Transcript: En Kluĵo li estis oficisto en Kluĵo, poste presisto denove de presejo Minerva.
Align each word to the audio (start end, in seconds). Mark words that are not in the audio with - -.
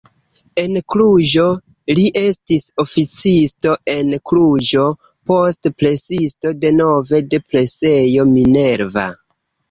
En 0.59 0.77
Kluĵo 0.93 1.43
li 1.97 2.05
estis 2.21 2.63
oficisto 2.83 3.73
en 3.95 4.09
Kluĵo, 4.29 4.85
poste 5.31 5.71
presisto 5.83 6.53
denove 6.63 7.21
de 7.35 7.41
presejo 7.51 8.27
Minerva. 8.31 9.05